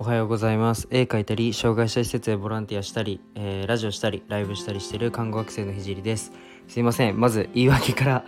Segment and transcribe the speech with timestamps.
[0.00, 0.86] おはようございます。
[0.92, 6.30] 絵描いたり障害者施設でボランティアしたり、えー、ラジオしたりライブしたりしてる看護学生のひじりです。
[6.68, 7.18] すいません。
[7.18, 8.24] まず言い訳から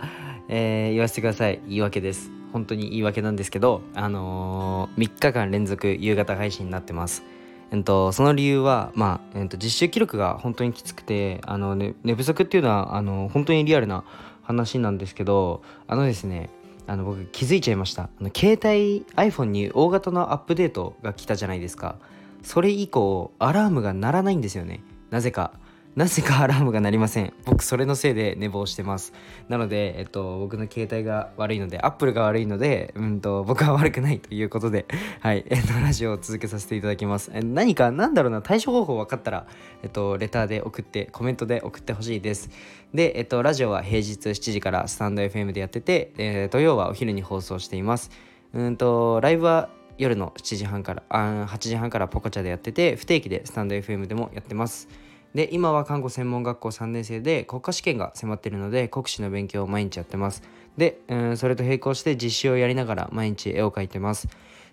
[0.49, 1.61] えー、言わせてください。
[1.67, 2.29] 言い訳です。
[2.51, 7.23] 本当に言い訳なんですけどあのー、3日間連続夕方配信になってます。
[7.71, 14.03] えっと、その理由は、まあえっと、実習記録が本当にきつくてあの、ね、寝不足っていうのはあの本当にリアルな
[14.41, 16.49] 話なんですけどあのですね
[16.87, 18.03] あの僕気づいちゃいました。
[18.03, 21.95] あの携帯 iPhone に大型のアップデートが来たじゃないですか。
[22.43, 24.81] それ以降アラームが鳴らないんですよね。
[25.09, 25.53] なぜか。
[25.93, 27.33] なぜかアラームが鳴りません。
[27.43, 29.11] 僕それのせいで寝坊してます。
[29.49, 34.85] なので、えっと、僕の携帯が悪いのでアップルが悪いので、うんと、僕は悪くないということで
[35.19, 35.43] はい。
[35.49, 37.29] えっとラジオを続けさせていただきます。
[37.33, 39.47] え何かなんだろうな対処方法分かったら
[39.83, 42.49] えっとレターで送ってコメントで送ってほしいです。
[42.93, 48.11] でえっとラジオは平日7時からスタンド FM でやってて、えー、土曜はお昼に放送しています。
[48.53, 54.87] うんとライブは夜の7時半からあ8時半からポコチャでやってて不定期でスタンド FM でもやってます。
[55.33, 60.43] で今は看護専門学校3年生で国家試験が迫っているので国試の勉強を毎日やってます。
[60.77, 64.27] で、うん、それと並行して実習をやりながら毎日絵を描いてます。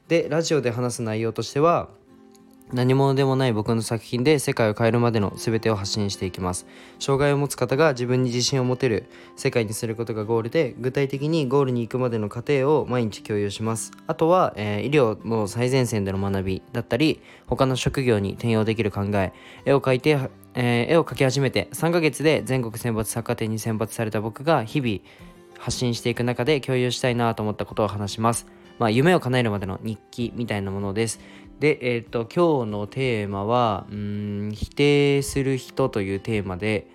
[0.09, 1.89] でラジオで話す内容としては
[2.73, 6.67] 何者でもない僕の作品で世界を変えるまでの全てを発信していきます。
[6.99, 13.93] 障害を持つ方が自分に自信を持てる世界にすることがゴールで具体的にゴールに行くまでの過程を毎日共有します。
[14.07, 19.33] あとは、えー、医療の最前線での学びだったり他の職業に転用できる考え
[19.65, 20.19] 絵を描いて
[20.61, 24.99] えー、絵を描き始めて3ヶ月で全国選抜作家展に選抜された僕が日々
[25.57, 28.49] 発信していく中で共有したいなと思ったことを話します。
[28.81, 31.21] まあ、夢を叶えるまでの日記みたいなものです。
[31.61, 36.89] で、えっ、ー、と、今日のテーマは、うん、否定する人というテーマで、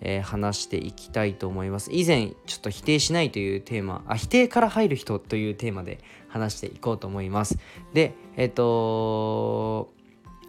[0.00, 1.90] えー、話していきたいと思います。
[1.92, 5.98] 以前、ちょっと否定しないというテーマ、あ、否定から入る人というテーマで
[6.28, 7.58] 話していこうと思います。
[7.92, 9.92] で、えっ、ー、と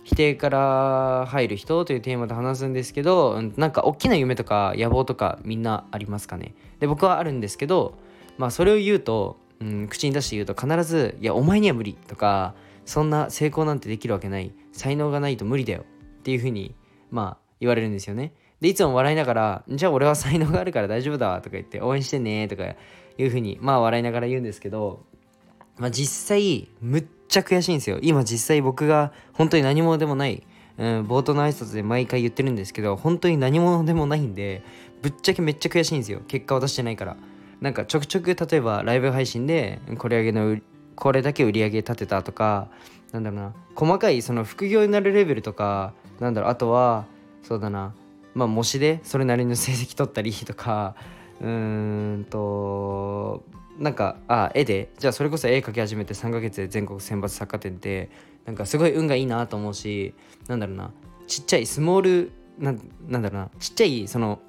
[0.06, 6.54] 否定から入る人というテーマで話すんですけどなんか大きな夢とか野望とかみんなありますかね？
[6.80, 7.98] で僕はあるんですけど
[8.38, 12.54] まあそれを言うと、うん、口に出して言うと必ず「いやお前には無理」とか
[12.86, 15.82] 「そんな成功なんてできるわけない才能がないと無理だよ」
[16.20, 16.76] っていうふうに
[17.10, 18.32] まあ言われるんですよね。
[18.62, 22.64] でいつも笑いながら「じゃあ俺は才能があるから大丈夫だ」とか言って「応援してね」とか
[23.18, 25.04] いうふうにまあ笑いながら言うんですけど
[25.78, 28.00] まあ実際むっちゃ悔しいんですよ。
[28.02, 30.44] 今実際僕が本当に何者でもない、
[30.78, 34.64] うん、冒頭の挨拶で毎回言ってるんですけど本当に何者でもないんで
[35.02, 36.22] ぶっちゃけめっちゃ悔しいんですよ。
[36.28, 37.18] 結果を出してないから。
[37.62, 40.58] なんかちょくちょく例えばライブ配信でこれ上げの
[40.96, 42.68] これだけ売り上げ立てたとか
[43.12, 43.54] なんだろうな。
[43.76, 46.52] 細かいその副業になるレベルとかなんだろう。
[46.52, 47.06] あとは
[47.44, 47.94] そうだな。
[48.34, 50.96] まあ模試でそれなりの成績取ったりとか
[51.40, 53.44] うーんと
[53.78, 58.10] なんかあ絵でじゃあそれこそ絵描き始めて3ヶ月で全国選抜作家展って
[58.46, 60.14] なんかすごい運がいいなと思うし
[60.48, 60.92] なんだろうな
[61.28, 62.74] ちっちゃいスモールな
[63.08, 64.40] なんだろうなちっちゃいその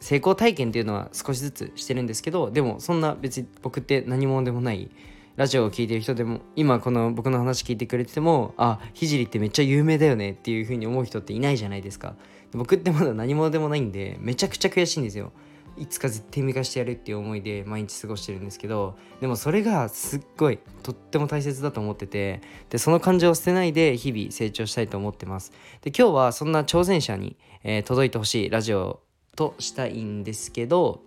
[0.00, 4.90] 成功体験っていうのは少しずつしてるんですけどでもそんな別に僕って何者でもない
[5.36, 12.16] ラジオを聴いてる人でも今この僕の話聞いてくれててもあひじりってめっちゃ有名だよねっていう風に思う人っていないじゃないですか。
[12.52, 15.32] 僕ってまだ何者でもないんでめちゃくちゃ悔しいんですよ。
[15.80, 22.40] いつか絶対見返してやるっていう思いで毎日過ごしてるんですけどでもそれがすっごいとっても大切だと思ってて
[22.70, 25.52] でその感情を捨てないで日々成長したいと思ってます。
[25.82, 29.00] で今日はそんな挑戦者に、えー、届いてほしいラジオ
[29.36, 31.02] としたいんですけど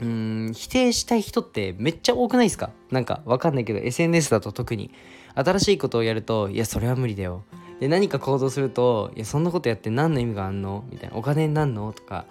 [0.00, 2.70] うん否定したい人ってめっちゃ多くないですか？
[2.90, 4.90] なんかわかんないけど SNS だと特に。
[5.34, 7.44] 新しいことをやるといやそれは無理だよ。
[7.78, 10.84] で何か行動するといやそんなことやって何の意味があんの？
[10.90, 11.16] みたいな。
[11.16, 11.92] お金になんの？
[11.92, 12.24] とか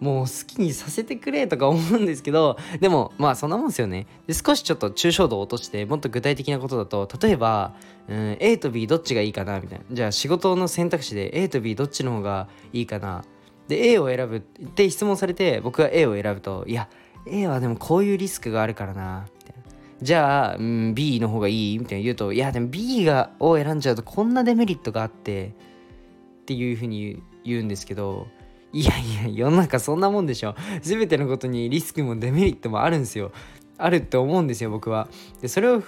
[0.00, 4.06] もう好きにさせてくれとか思うんですけどでもまあそんなもんですよね。
[4.26, 7.74] で少しちょっと抽象度を落としてもっと具体的なことだと例えば、
[8.08, 9.84] うん、A と B どっちがいいかなみたいな。
[9.92, 13.24] じゃあ仕事の選択肢で A と B どっちの方がいいかな。
[13.68, 16.88] で A を選ぶって質問されて僕が A を選ぶといや
[17.26, 19.26] A はでもこういうリスクがあるからな。
[19.38, 19.62] みたいな
[20.00, 28.26] じゃあ、うん、B の方がいいみたいな言うといやでも B がを選んじゃうとこんなデメリットがあってっていうふうに言うんですけど
[28.72, 30.54] いやいや世の中そんなもんでしょ。
[30.82, 33.32] 全てのことにリスクもデメリットもあるんですよ。
[33.78, 35.08] あるって思うんですよ僕は。
[35.40, 35.82] でそれを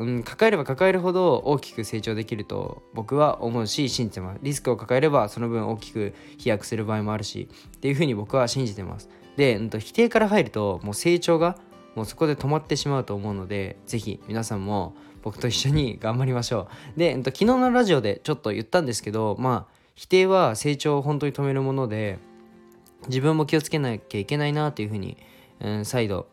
[0.00, 4.40] うん、抱えれば抱えるほど大きく成長できると僕は思うし信じてます。
[4.42, 9.10] リスクを抱えればその分大きく飛躍する場合もあるしっていうふうに僕は信じてます。
[9.36, 11.58] で、うん、と否定から入るともう成長が
[11.94, 16.98] もうそこで止まってしまうと思うので是非皆さんも僕と一緒に頑張りましょう。
[16.98, 22.18] で、うん、と昨日のラジオでちょっと言ったんですけどまあ否定は成長を本当に止めるもので
[23.08, 25.16] 自分も気をつけなきゃいけないなというふうに、
[25.60, 26.28] うん、再度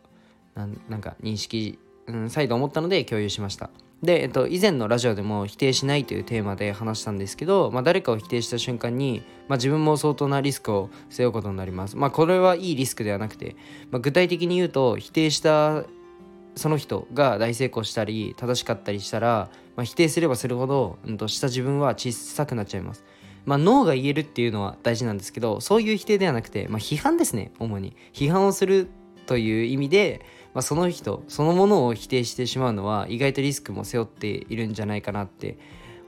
[0.56, 3.69] なんか認識、うん、再度思ったので共有しました
[4.01, 11.97] で、えっと、以前のラジオでも否定しないというテーマで話したんですけど、まあ、誰かを否定した瞬間に、まあ、自分も相当なリスクを背負うことになります。
[11.97, 13.57] まあ、これはいいリスクではなくて、
[13.91, 15.83] まあ、具体的に言うと否定した
[16.55, 23.03] その人が大成功したり正しかったりしたら、まあ、否定すればするほど、うん、とした自分は小さくなっちゃいます。
[23.45, 27.95] まあ、ノーが言えるっていうのは大事なんですけどそういう否定ではなくて、まあ、批判ですね主に。
[28.13, 28.88] 批判をする
[29.25, 30.21] という意味で、
[30.53, 35.57] まあ、その人そのものを否定してしまうのは意外とリスクも背負っているんじゃないかなって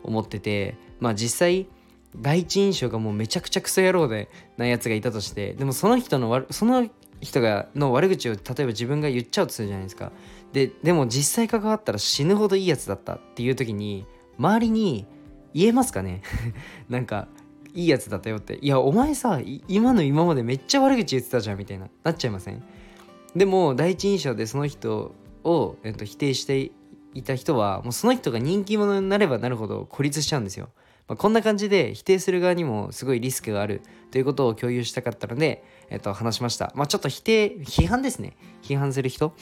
[0.04, 1.68] 思っててまあ実際
[2.16, 6.89] 第一印象がもうめちゃくちゃクソ野郎でなやつがいたとしてでもその人のその
[7.22, 10.12] 人がの悪口を例えば自分が言っちゃうとするじゃないですか。
[10.54, 14.06] ででも実際関わったら死ぬほどいいやつだったっていう時に
[14.38, 15.06] 周りに
[15.53, 16.21] 言えますかね？
[16.89, 17.27] なんか
[17.74, 18.59] いいやつだったよって。
[18.62, 21.89] いやお前さ今の今までめっちゃ悪口言ってたじゃんみたいな。
[22.03, 22.62] なっちゃいません？
[23.36, 26.71] でも第一印象でその人を、えっと、否定して
[27.13, 30.69] いた人はもうその人が人気者になればなるほど孤立しちゃうんですよ、
[31.07, 33.81] まあ、こんな感じで否定する側にもすごいリスクがある。
[34.12, 36.74] ということを共有したかったので、えっと、話しました。
[36.75, 38.36] まあちょっと否定批判ですね。
[38.62, 39.33] 批判する人。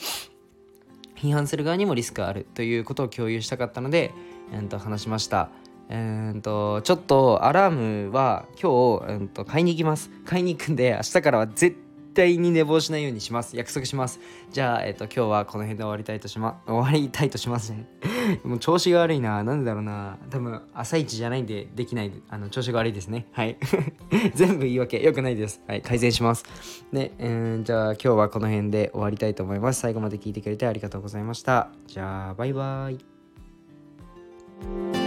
[1.16, 2.46] 批判する側にもリスクがある。
[2.54, 4.12] ということを共有したかったので、
[4.52, 5.50] えっと、話しました。
[5.92, 10.10] えー、とちょっとアラームは今日、えー、と買いに行きます。
[10.24, 11.76] 買いに行くんで明日からは絶
[12.14, 13.56] 対に寝坊しないようにします。
[13.56, 14.20] 約束します。
[14.52, 17.88] じゃあ、えっ、と今日はこの辺で終わりたいとしま 終わりたいとしますね
[18.44, 19.42] もう調子が悪いな。
[19.42, 20.18] なんでだろうな。
[20.30, 22.12] 多分朝一じゃないんでできない。
[22.28, 23.26] あの調子が悪いですね。
[23.32, 23.56] はい。
[24.34, 25.02] 全部言い訳。
[25.02, 25.60] よくないです。
[25.66, 25.82] はい。
[25.82, 26.44] 改善します。
[26.92, 29.80] で、えー、じゃあ今日はこの辺で終わりたいと思います。
[29.80, 31.70] 最後まで聞いてくれてありがとうございました。
[31.86, 34.99] じゃあバイバイ。